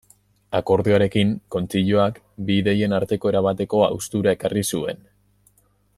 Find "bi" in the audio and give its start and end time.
2.47-2.57